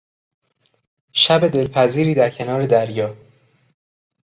[1.13, 3.17] شب دلپذیری در کنار دریا